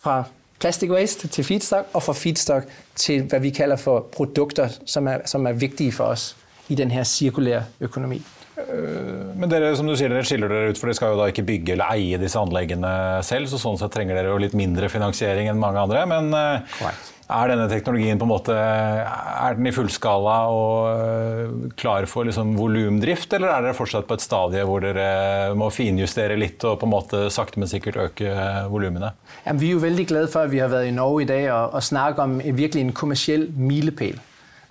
[0.01, 0.25] fra
[0.61, 5.19] plastic waste til feedstock, og fra feedstock til hvad vi kalder for produkter, som er,
[5.25, 6.37] som er vigtige for os
[6.69, 8.23] i den her cirkulære økonomi.
[8.57, 11.29] Eh, men dere som du sier, dere skiller dere ut, for dere skal jo da
[11.33, 12.93] ikke bygge eller eie disse anleggene
[13.27, 13.51] selv.
[13.51, 16.07] så Sånn sett trenger dere jo litt mindre finansiering enn mange andre.
[16.09, 17.13] Men Correct.
[17.13, 22.29] Eh, er denne teknologien på en måte, er den i fullskala og eh, klar for
[22.29, 26.79] liksom volumdrift, eller er dere fortsatt på et stadie hvor dere må finjustere litt og
[26.79, 28.31] på en måte sakte, men sikkert øke
[28.71, 29.11] volumene?
[29.43, 31.49] Ja, vi er jo veldig glade for at vi har vært i Norge i dag
[31.49, 34.23] og, og snakket om virkelig en kommersiell milepæl.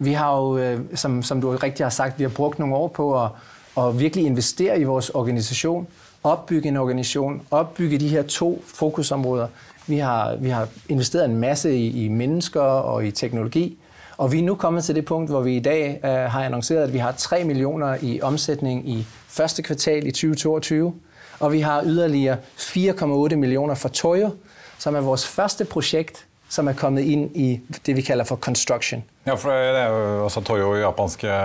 [0.05, 3.11] Vi har jo, som, som du riktig har sagt, vi har brukt noen år på
[3.15, 3.27] å
[3.75, 5.87] og virkelig investere i vores organisation,
[6.23, 9.47] opbygge en organisation, opbygge de her to fokusområder.
[9.87, 13.77] Vi har, vi har investeret en masse i, i mennesker og i teknologi,
[14.17, 16.83] og vi er nu kommet til det punkt, hvor vi i dag øh, har annonceret,
[16.83, 20.93] at vi har 3 millioner i omsætning i første kvartal i 2022,
[21.39, 24.29] og vi har yderligere 4,8 millioner for Toyo,
[24.77, 27.47] som er vores første projekt, som er kommet inn i
[27.85, 29.03] det vi kaller for construction.
[29.25, 31.37] Ja, for det er jo altså Toyo japanske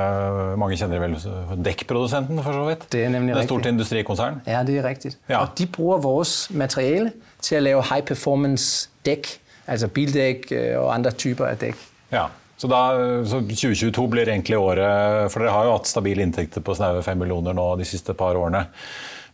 [0.61, 1.17] Mange kjenner vel
[1.65, 2.85] dekkprodusenten, for så vidt.
[2.93, 4.43] Det er nemlig det er stort industrikonsern.
[4.47, 5.15] Ja, det er riktig.
[5.31, 5.43] Ja.
[5.43, 9.33] Og de bruker vårt materiale til å lage high performance dekk,
[9.71, 11.89] altså bildekk øh, og andre typer av dekk.
[12.13, 12.29] Ja.
[12.61, 12.81] Så, da,
[13.25, 17.23] så 2022 blir egentlig året For dere har jo hatt stabile inntekter på snaue 5
[17.23, 18.67] millioner nå de siste par årene.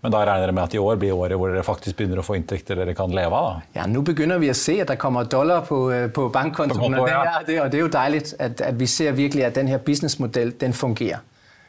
[0.01, 2.25] Men da regner dere med at i år blir året hvor dere faktisk begynner å
[2.27, 3.47] få inntekter dere kan leve av?
[3.49, 3.81] Da.
[3.81, 6.99] Ja, Nå begynner vi å se at det kommer dollar på, øh, på bankkontoen.
[7.01, 7.09] Og,
[7.47, 10.77] det, og det er jo deilig at, at, vi ser virkelig at denne businessmodellen den
[10.77, 11.25] fungerer.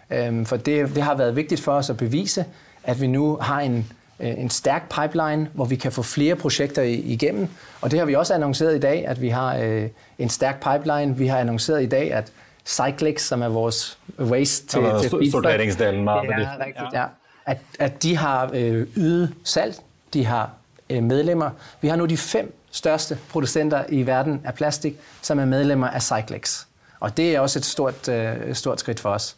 [0.08, 2.46] Um, for det, det, har vært viktig for oss å bevise
[2.88, 3.82] at vi nå har en,
[4.20, 7.50] øh, en sterk pipeline hvor vi kan få flere prosjekter igjennom.
[7.82, 9.88] Og det har vi også annonsert i dag, at vi har uh,
[10.20, 11.18] en sterk pipeline.
[11.20, 12.32] Vi har annonsert i dag at
[12.68, 13.72] Cyclex, som er vår
[14.20, 16.74] waste til, ja, til Sorteringsdelen av bedriften.
[16.94, 17.06] Ja,
[17.48, 19.76] at, at de har øh, ydet salg,
[20.14, 20.50] de har
[20.90, 21.50] øh, medlemmer.
[21.82, 26.04] Vi har nå de fem største produsenter i verden av plastikk som er medlemmer av
[26.04, 26.66] Cyclex.
[27.00, 29.36] Og det er også et stort, øh, stort skritt for oss.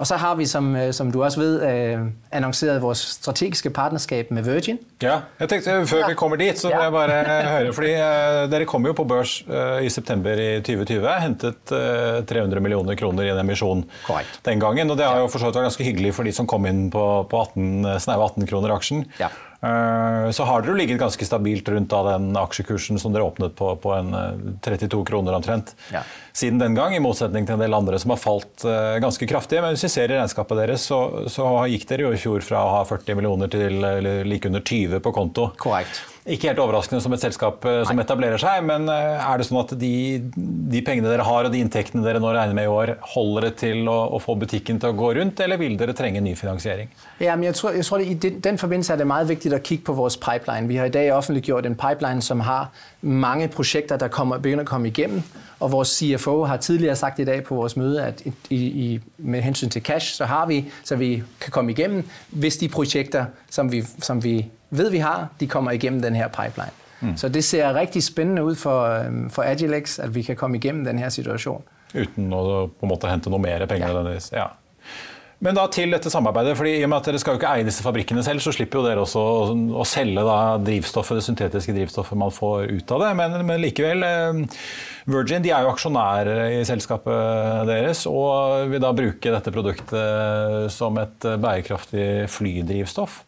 [0.00, 4.30] Og så har vi, som, øh, som du også vet, øh, annonsert vårt strategiske partnerskap
[4.30, 4.78] med Virgin.
[5.02, 7.72] Ja, jeg tenkte Før vi kommer dit, så vil jeg bare høre.
[7.72, 11.08] fordi øh, Dere kom jo på børs øh, i september i 2020.
[11.20, 14.40] Hentet uh, 300 millioner kroner i en emisjon Correct.
[14.44, 14.90] den gangen.
[14.90, 17.40] og Det har jo for vært ganske hyggelig for de som kom inn på, på
[17.40, 19.04] 18, snaue 18 kroner aksjen.
[19.20, 19.28] Ja.
[19.62, 23.74] Eh, så har dere jo ligget ganske stabilt rundt den aksjekursen som dere åpnet på,
[23.76, 24.14] på en
[24.64, 26.00] 32 eh, kroner omtrent ja.
[26.32, 29.60] siden den gang, i motsetning til en del andre som har falt eh, ganske kraftig.
[29.60, 32.64] Men hvis vi ser i regnskapet deres, så, så gikk dere jo i fjor fra
[32.64, 33.84] å ha 40 millioner til
[34.24, 35.50] like under 20 på konto.
[35.60, 36.00] Korrekt.
[36.28, 38.04] Ikke helt overraskende som et selskap som Nei.
[38.04, 39.92] etablerer seg, men er det sånn at de,
[40.36, 43.52] de, pengene dere har og de inntektene dere nå regner med i år, holder det
[43.62, 46.92] til å, å få butikken til å gå rundt, eller vil dere trenge ny finansiering?
[47.24, 49.62] Ja, men jeg tror, jeg tror I den, den forbindelse er det veldig viktig å
[49.70, 50.68] kikke på vores pipeline.
[50.68, 52.68] Vi har i dag offentliggjort en pipeline, som har
[53.00, 55.24] mange prosjekter, der kommer, begynner å komme igjennom.
[55.60, 59.40] Og vores CFO har tidligere sagt i dag på vores møde, at i, i, med
[59.40, 63.72] hensyn til cash, så har vi, så vi kan komme igennem, hvis de prosjekter, som
[63.72, 66.76] vi, som vi ved vi har, de kommer igennem denne pipeline.
[67.00, 67.16] Mm.
[67.16, 71.10] Så det ser rigtig spændende ut for, for Agilex, at vi kan komme igennem denne
[71.10, 71.64] situasjonen.
[71.94, 74.04] Uten å på en måte hente noe mer penger?
[74.14, 74.44] Ja.
[74.44, 74.50] ja.
[75.40, 77.64] Men da til dette samarbeidet, fordi i og med at dere skal jo ikke eie
[77.64, 81.72] disse fabrikkene selv, så slipper jo dere også å, å selge da drivstoffet, det syntetiske
[81.72, 83.08] drivstoffet man får ut av det.
[83.16, 84.04] Men, men likevel,
[85.08, 91.00] Virgin de er jo aksjonærer i selskapet deres og vil da bruke dette produktet som
[91.00, 93.22] et bærekraftig flydrivstoff.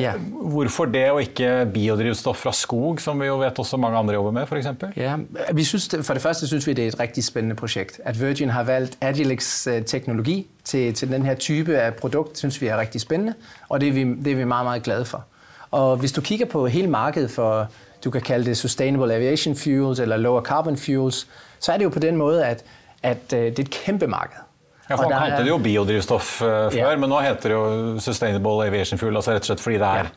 [0.00, 0.12] Ja.
[0.30, 4.30] Hvorfor det, og ikke biodrivstoff fra skog, som vi jo vet også mange andre jobber
[4.30, 4.46] med?
[4.46, 4.92] For, eksempel?
[4.96, 5.16] ja,
[5.52, 8.00] vi synes, for det første syns vi det er et riktig spennende prosjekt.
[8.04, 12.66] At Virgin har valgt Agilex øh, teknologi til, til denne type av produkt, syns vi
[12.66, 13.34] er riktig spennende.
[13.68, 15.24] Og det er, vi, det er vi meget, meget glade for.
[15.70, 17.70] Og hvis du kikker på hele markedet for
[18.04, 21.28] du kan kalle det sustainable aviation fuels eller lower carbon fuels,
[21.60, 22.64] så er det jo på den måte at,
[23.02, 24.45] at øh, det er et kjempe marked.
[24.88, 26.90] Ja, for Man kalte det jo biodrivstoff uh, før, ja.
[27.02, 29.16] men nå heter det jo Sustainable Aviation Fuel.
[29.18, 30.10] altså rett og slett Fordi det er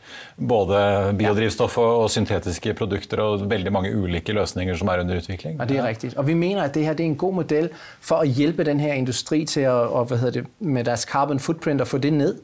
[0.52, 0.82] både
[1.18, 5.58] biodrivstoff og, syntetiske produkter og veldig mange ulike løsninger som er under utvikling.
[5.58, 6.12] Ja, det er riktig.
[6.16, 7.68] Og Vi mener at det her det er en god modell
[8.00, 12.12] for å hjelpe denne industri til å, det, med deres carbon footprint å få det
[12.14, 12.38] ned.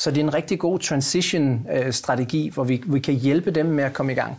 [0.00, 3.94] Så det er en riktig god transition-strategi hvor vi, vi kan hjelpe dem med å
[3.94, 4.38] komme i gang.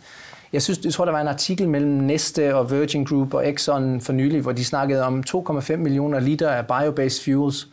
[0.53, 4.01] Jeg, synes, jeg tror, der var en artikel mellom Neste og Virgin Group og Exxon
[4.01, 7.67] for nylig, hvor de snakket om 2,5 millioner liter av biobased fuels.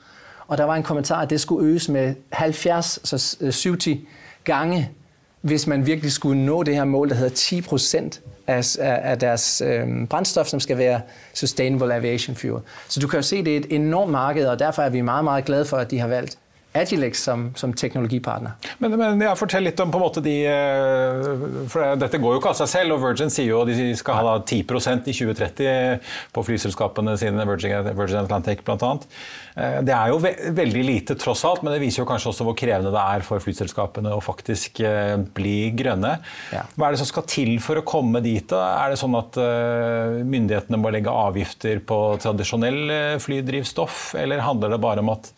[0.47, 3.89] Og der var en kommentar at det skulle øges med 70, så 70
[4.45, 4.91] gange,
[5.41, 7.63] hvis man virkelig skulle nå det her mål, der hedder 10
[8.47, 11.01] av, av deres øh, brændstof, som skal være
[11.35, 12.61] sustainable aviation fuel.
[12.89, 15.25] Så du kan jo se, det er et enormt marked, og derfor er vi meget,
[15.25, 16.39] meget glade for, at de har valgt
[16.77, 18.53] Agilex som, som teknologipartner.
[18.79, 21.29] Men, men ja, Fortell litt om på en måte de eh,
[21.73, 22.97] for Dette går jo ikke av seg selv.
[22.97, 27.89] og Virgin sier jo at de skal ha 10% i 2030 på flyselskapene sine, Virgin,
[27.97, 28.77] Virgin Atlantic bl.a.
[28.79, 29.09] annet
[29.59, 32.55] det er jo ve veldig lite, tross alt, men det viser jo kanskje også hvor
[32.55, 36.13] krevende det er for flyselskapene å faktisk eh, bli grønne.
[36.55, 36.63] Ja.
[36.77, 38.45] Hva er det som skal til for å komme dit?
[38.53, 38.61] da?
[38.85, 45.03] Er det sånn at myndighetene må legge avgifter på tradisjonell flydrivstoff, eller handler det bare
[45.03, 45.33] om at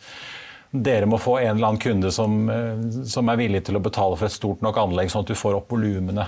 [0.71, 4.17] dere må få en eller annen kunde som, eh, som, er villig til å betale
[4.17, 6.27] for et stort nok anlegg, sånn at du får opp volumene?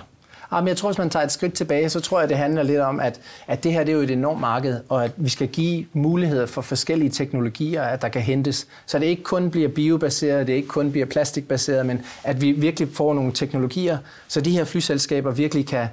[0.53, 2.99] Jeg tror, Hvis man tar et skridt tilbake, så tror jeg, det handler litt om
[2.99, 5.88] at, at det her det er jo et enormt marked, og at vi skal gi
[5.93, 8.67] muligheter for forskjellige teknologier, at der kan hentes.
[8.86, 12.88] Så det ikke kun blir biobasert, det ikke kun blir plastikkbasert, men at vi virkelig
[12.93, 15.88] får noen teknologier, så de her flyselskaper virkelig kan,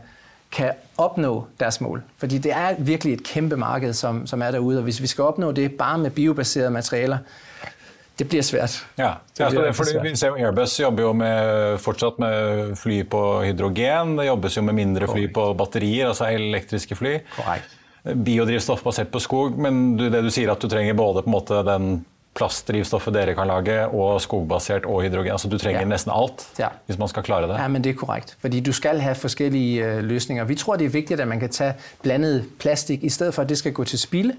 [0.53, 2.03] kan oppnå deres mål.
[2.19, 4.79] Fordi det er virkelig et kæmpe marked, som, som er derude.
[4.79, 7.19] Og hvis vi skal oppnå det bare med biobaserede materialer,
[8.21, 8.77] det blir svært.
[9.01, 13.23] Ja, det blir fordi vi ser jo Airbus jobber jo med, fortsatt med fly på
[13.47, 14.19] hydrogen.
[14.21, 17.17] Det jobbes jo med mindre fly på batterier, altså elektriske fly.
[17.39, 17.77] Korrekt.
[18.01, 21.37] Biodrivstoff basert på skog, men du, det du sier at du trenger både på en
[21.37, 21.91] måte den
[22.37, 25.33] plastdrivstoffet dere kan lage, og skogbasert og hydrogen.
[25.35, 25.89] Altså Du trenger ja.
[25.89, 26.71] nesten alt ja.
[26.87, 27.57] hvis man skal klare det.
[27.59, 28.37] Ja, men Det er korrekt.
[28.41, 30.45] Fordi du skal ha forskjellige uh, løsninger.
[30.45, 31.73] Vi tror det er viktig at man kan ta
[32.05, 34.37] blandet plastikk i stedet for at det skal gå til spille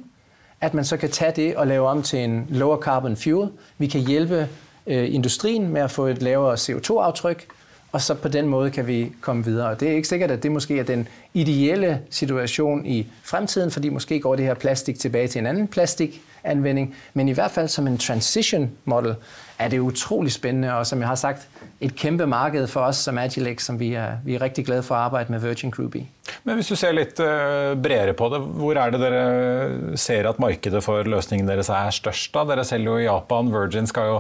[0.62, 3.50] at man så kan ta det og lave om til en lower carbon fuel.
[3.78, 4.48] Vi kan hjelpe
[4.88, 7.46] øh, industrien med at få et lavere CO2-aftryk,
[7.92, 9.76] og så på den måten kan vi komme videre.
[9.76, 14.20] Det er ikke sikkert, at det måske er den ideelle situation i fremtiden, fordi måske
[14.20, 17.98] går det her plastik tilbage til en anden plastikanvending, men i hvert fald som en
[17.98, 19.16] transition model
[19.60, 21.48] er det utrolig spændende, og som jeg har sagt,
[21.82, 24.96] et kæmpe marked for oss som Agilex, som vi er, vi er rigtig glade for
[24.98, 26.04] å arbeide med Virgin Group i.
[26.46, 30.42] Men hvis du ser litt uh, bredere på det, hvor er det dere ser at
[30.42, 32.30] markedet for løsningen deres er størst?
[32.36, 32.46] da?
[32.54, 34.20] Dere selger jo i Japan, Virgin skal jo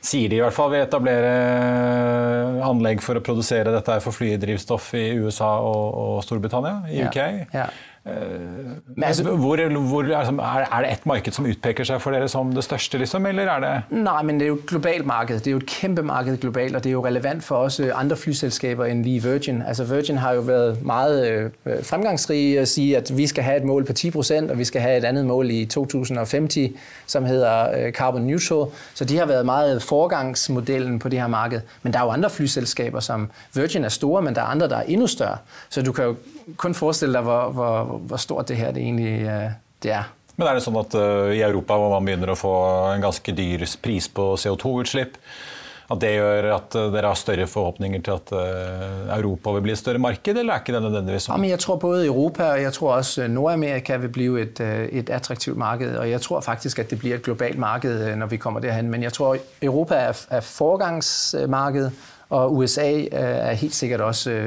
[0.00, 4.94] sier de i hvert fall, vil etablere eh, anlegg for å produsere dette for flydrivstoff
[4.96, 7.18] i USA og, og Storbritannia, i UK.
[7.52, 7.68] Ja, ja.
[9.02, 12.98] Altså, hvor, hvor, er det ett marked som utpeker seg for dere som det største,
[12.98, 15.40] liksom, eller er det Nei, men det er jo et globalt marked.
[15.40, 18.84] Det er jo et kjempemarked globalt, og det er jo relevant for oss andre flyselskaper
[18.90, 19.62] enn vi Virgin.
[19.66, 23.66] Altså, Virgin har jo vært meget fremgangsrike fremgangsrige å si at vi skal ha et
[23.66, 26.74] mål på 10% og vi skal ha et annet mål i 2050
[27.06, 28.70] som heter øh, carbon neutral.
[28.94, 31.64] Så de har vært meget foregangsmodellen på det her markedet.
[31.82, 34.76] Men det er jo andre flyselskaper som Virgin er store, men det er andre der
[34.76, 35.38] er enda større.
[35.68, 36.16] Så du kan jo
[36.60, 40.10] kun forestille deg hvor, hvor, hvor, stort det her det egentlig uh, det er.
[40.36, 42.52] Men er det sånn at uh, i Europa hvor man begynner å få
[42.94, 45.18] en ganske dyr pris på CO2-utslipp,
[45.90, 48.32] at det gjør at uh, dere har større forhåpninger til at
[49.18, 51.36] Europa vil bli et større marked, eller er ikke det nødvendigvis sånn?
[51.36, 54.62] Ja, men jeg tror både Europa og jeg tror også Nord-Amerika vil bli et,
[55.02, 55.98] et attraktivt marked.
[55.98, 58.88] Og jeg tror faktisk at det blir et globalt marked når vi kommer derhen.
[58.92, 61.90] Men jeg tror Europa er, er foregangsmarked,
[62.30, 64.38] og USA er helt sikkert også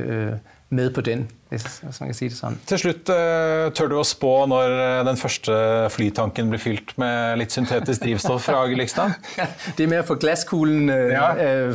[0.73, 1.27] med på den,
[1.62, 2.56] hvis man kan si det sånn.
[2.70, 5.58] Til slutt, eh, tør du å spå når eh, den første
[5.94, 9.13] flytanken blir fylt med litt syntetisk drivstoff fra Agelikstad?
[9.78, 11.28] det med å få glasskulen øh, ja.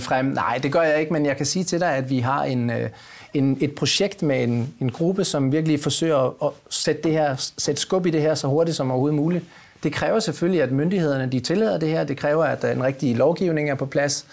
[0.05, 0.33] frem?
[0.37, 2.71] Nei, det gjør jeg ikke, men jeg kan si til deg at vi har en,
[2.73, 8.09] en, et prosjekt med en, en, gruppe som virkelig forsøker å sette, her, sette skubb
[8.11, 9.45] i det her så hurtig som overhodet mulig.
[9.83, 12.09] Det krever selvfølgelig at myndighetene de tillater det her.
[12.09, 14.25] Det krever at en riktig lovgivning er på plass.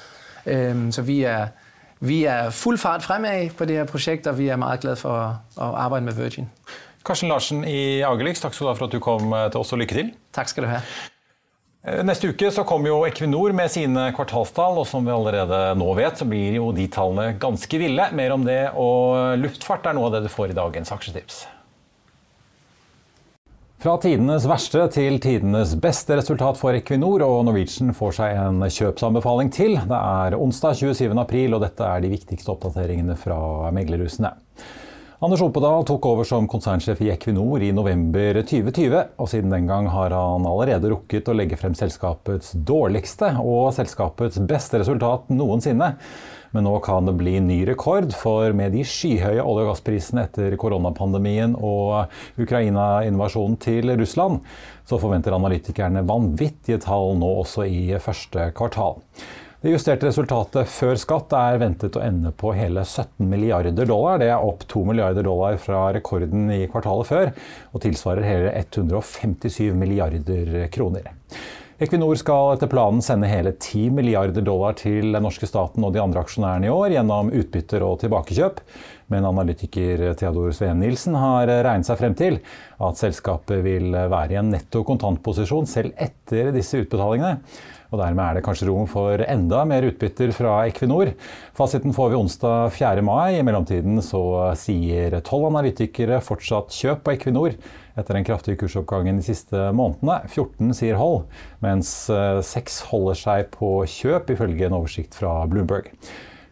[0.46, 1.52] Så vi er
[2.04, 5.16] vi er full fart fremad på det her prosjektet, og vi er meget glade for
[5.16, 6.50] å arbeide med Virgin.
[7.06, 9.74] Karsten Larsen i Agelix, takk skal du ha for at du kom eh, til oss,
[9.76, 10.10] og lykke til.
[10.36, 10.80] Takk skal du ha.
[11.86, 15.92] Eh, neste uke så kommer jo Equinor med sine kvartalstall, og som vi allerede nå
[16.00, 18.10] vet, så blir jo de tallene ganske ville.
[18.18, 21.44] Mer om det, og luftfart er noe av det du får i dagens aksjetips.
[23.86, 29.52] Fra tidenes verste til tidenes beste resultat for Equinor, og Norwegian får seg en kjøpsanbefaling
[29.54, 29.76] til.
[29.78, 31.12] Det er onsdag 27.
[31.22, 33.38] april, og dette er de viktigste oppdateringene fra
[33.78, 34.32] meglerhusene.
[35.22, 39.92] Anders Opedal tok over som konsernsjef i Equinor i november 2020, og siden den gang
[39.94, 45.92] har han allerede rukket å legge frem selskapets dårligste og selskapets beste resultat noensinne.
[46.56, 50.54] Men nå kan det bli ny rekord, for med de skyhøye olje- og gassprisene etter
[50.60, 54.40] koronapandemien og Ukraina-invasjonen til Russland,
[54.88, 59.02] så forventer analytikerne vanvittige tall nå også i første kvartal.
[59.66, 64.20] Det justerte resultatet før skatt er ventet å ende på hele 17 milliarder dollar.
[64.22, 67.32] Det er opp 2 milliarder dollar fra rekorden i kvartalet før,
[67.74, 71.12] og tilsvarer hele 157 milliarder kroner.
[71.76, 76.00] Equinor skal etter planen sende hele 10 milliarder dollar til den norske staten og de
[76.00, 78.62] andre aksjonærene i år gjennom utbytter og tilbakekjøp.
[79.12, 82.40] Men analytiker Theodor Sveen Nilsen har regnet seg frem til
[82.80, 87.44] at selskapet vil være i en netto kontantposisjon selv etter disse utbetalingene.
[87.92, 91.12] Og dermed er det kanskje rom for enda mer utbytter fra Equinor.
[91.60, 93.04] Fasiten får vi onsdag 4.
[93.04, 93.36] mai.
[93.36, 94.24] I mellomtiden så
[94.58, 97.60] sier tolv analytikere fortsatt kjøp på Equinor
[97.96, 100.22] etter den kraftige kursoppgangen de siste månedene.
[100.28, 101.26] 14 sier hold,
[101.64, 105.92] mens 6 eh, holder seg på kjøp, ifølge en oversikt fra Bloomberg.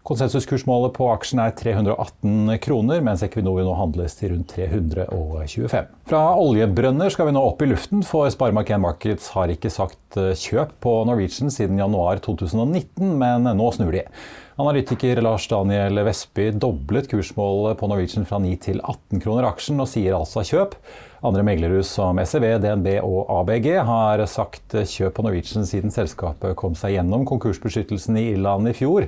[0.04, 5.94] Konsensuskursmålet på aksjen er 318 kroner, mens Equinor nå handles til rundt 325.
[6.12, 10.34] Fra oljebrønner skal vi nå opp i luften, for Sparemark1 Markets har ikke sagt eh,
[10.36, 14.04] kjøp på Norwegian siden januar 2019, men nå snur de.
[14.60, 19.88] Analytiker Lars Daniel Vestby doblet kursmålet på Norwegian fra 9 til 18 kroner aksjen, og
[19.90, 20.76] sier altså kjøp.
[21.24, 26.74] Andre meglerhus som SEV, DNB og ABG har sagt kjøp på Norwegian siden selskapet kom
[26.76, 29.06] seg gjennom konkursbeskyttelsen i Irland i fjor.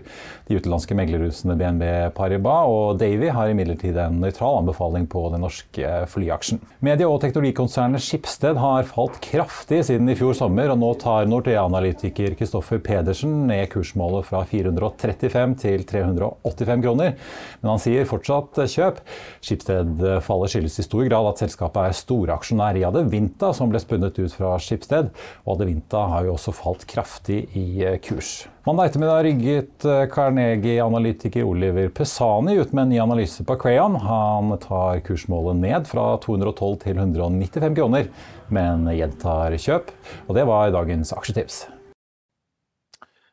[0.48, 1.84] De utenlandske meglerhusene BNB
[2.16, 6.62] Paribas og Davy har imidlertid en nøytral anbefaling på den norske flyaksjen.
[6.88, 12.40] Medie- og teknologikonsernet Skipsted har falt kraftig siden i fjor sommer, og nå tar Nordea-analytiker
[12.40, 17.20] Kristoffer Pedersen ned kursmålet fra 435 til 385 kroner.
[17.60, 19.04] Men han sier fortsatt kjøp.
[19.44, 24.18] Skipsted faller skyldes i stor grad at selskapet er storaksjonær i Adevinta, som ble spunnet
[24.22, 25.12] ut fra Skipsted.
[25.46, 28.46] Og Adevinta har jo også falt kraftig i eh, kurs.
[28.66, 34.00] Mandag ettermiddag rygget eh, Carnegie-analytiker Oliver Pesani ut med en ny analyse på Crayon.
[34.06, 38.12] Han tar kursmålet ned fra 212 til 195 kroner,
[38.54, 39.94] men gjentar kjøp.
[40.28, 41.66] Og det var dagens aksjetips.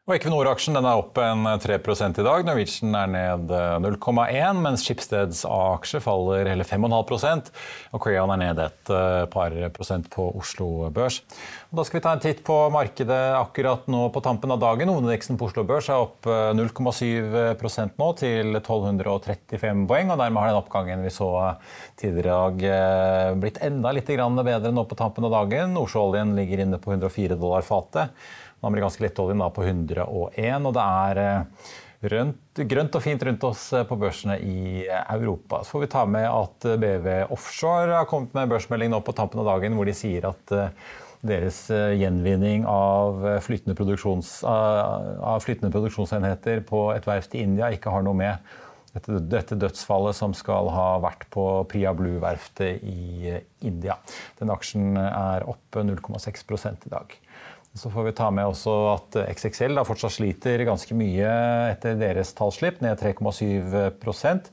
[0.03, 2.41] Og Equinor-aksjen er opp en 3 i dag.
[2.43, 3.53] Norwegian er ned
[3.85, 7.53] 0,1, eh, mens Schibsteds A-aksje faller hele 5,5
[7.95, 11.21] og Crayon er ned et eh, par prosent på Oslo Børs.
[11.71, 14.91] Og da skal vi ta en titt på markedet akkurat nå på tampen av dagen.
[14.91, 20.11] Hovedindeksen på Oslo Børs er opp 0,7 eh, nå til 1235 poeng.
[20.11, 21.31] og Dermed har den oppgangen vi så
[21.95, 25.79] tidligere i dag blitt enda litt bedre nå på tampen av dagen.
[25.79, 28.11] Nordsjøoljen ligger inne på 104 dollar fatet.
[28.63, 31.71] Den amerikanske lettoljen på 101, og det er eh,
[32.13, 35.65] rønt, grønt og fint rundt oss eh, på børsene i eh, Europa.
[35.65, 39.43] Så får vi ta med at BV Offshore har kommet med børsmelding nå på tampen
[39.43, 40.55] av dagen hvor de sier at
[41.27, 43.75] deres gjenvinning av flytende,
[44.47, 48.55] av flytende, produksjonsenheter på et verft i India ikke har noe med
[48.95, 53.35] dette, dette dødsfallet som skal ha vært på Pria Blue-verftet i
[53.67, 53.99] India.
[54.39, 57.22] Den aksjen er oppe 0,6 i dag.
[57.75, 61.31] Så får vi ta med også at XXL da fortsatt sliter ganske mye
[61.71, 64.51] etter deres tallslipp, ned 3,7%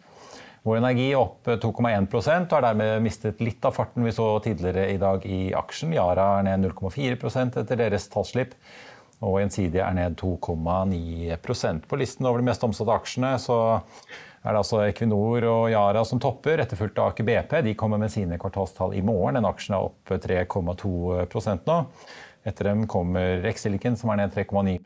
[0.68, 4.98] Vår Energi opp 2,1 og har dermed mistet litt av farten vi så tidligere i
[5.00, 5.94] dag i aksjen.
[5.96, 8.56] Yara er ned 0,4% etter deres tallslipp.
[9.24, 13.58] Og Gjensidige er ned 2,9% På listen over de mest omsatte aksjene så
[14.40, 17.58] er det altså Equinor og Yara som topper, etterfulgt av Aker BP.
[17.66, 19.36] De kommer med sine kvartalstall i morgen.
[19.36, 21.80] Den aksjen er opp 3,2% nå.
[22.48, 24.78] Etter dem kommer Exiliken, som er ned 3,9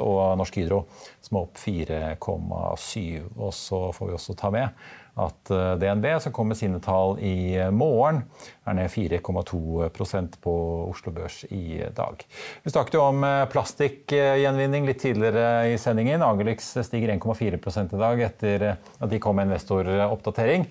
[0.00, 0.84] og Norsk Hydro,
[1.20, 6.32] som er opp 4,7 Og så får vi også ta med at eh, DNB, som
[6.34, 8.24] kom med sine tall i morgen,
[8.64, 10.54] er ned 4,2% på
[10.88, 12.24] Oslo Børs i dag.
[12.64, 16.24] Vi snakket jo om eh, plastikkgjenvinning litt tidligere i sendingen.
[16.26, 20.66] Agelix stiger 1,4% i dag etter at de kom med investoroppdatering.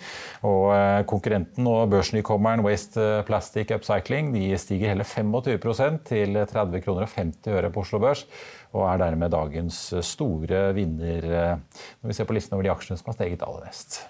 [0.49, 7.07] Og eh, konkurrenten og børsnykommeren Waste Plastic Upcycling de stiger hele 25 til 30 kroner
[7.07, 8.25] og 50 øre på Oslo Børs
[8.73, 13.11] og er dermed dagens store vinner når vi ser på listen over de aksjene som
[13.11, 14.01] har steget aller mest.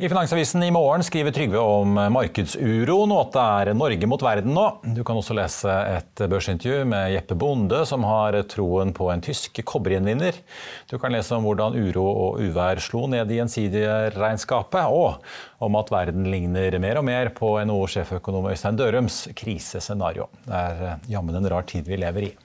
[0.00, 4.54] I Finansavisen i morgen skriver Trygve om markedsuroen og at det er Norge mot verden
[4.56, 4.64] nå.
[4.96, 9.60] Du kan også lese et børsintervju med Jeppe Bonde, som har troen på en tysk
[9.60, 10.40] kobbergjenvinner.
[10.88, 15.20] Du kan lese om hvordan uro og uvær slo ned i gjensidige-regnskapet, og
[15.68, 20.32] om at verden ligner mer og mer på NHO-sjeføkonom Øystein Dørums krisescenario.
[20.48, 22.38] Det er jammen en rar tid vi lever i.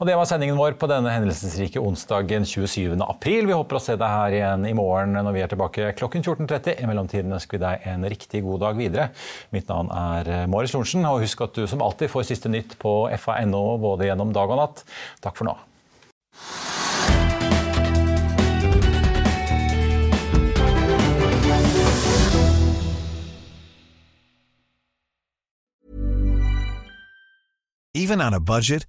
[0.00, 2.94] Og Det var sendingen vår på denne hendelsesrike onsdagen 27.
[3.04, 3.44] april.
[3.44, 6.78] Vi håper å se deg her igjen i morgen når vi er tilbake klokken 14.30.
[6.80, 9.10] I mellomtiden ønsker vi deg en riktig god dag videre.
[9.52, 12.78] Mitt navn er eh, Marius Lorentzen, og husk at du som alltid får siste nytt
[12.80, 14.80] på fa.no både gjennom dag og natt.
[15.20, 15.58] Takk for nå.
[27.92, 28.88] Even on a budget